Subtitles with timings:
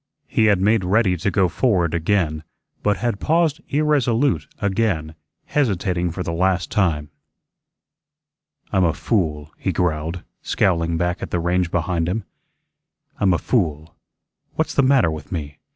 [0.27, 2.43] He had made ready to go forward again,
[2.81, 5.13] but had paused irresolute again,
[5.45, 7.11] hesitating for the last time.
[8.73, 12.23] "I'm a fool," he growled, scowling back at the range behind him.
[13.19, 13.95] "I'm a fool.
[14.55, 15.59] What's the matter with me?